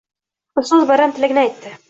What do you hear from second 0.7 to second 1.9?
bayram tilagini aytdi.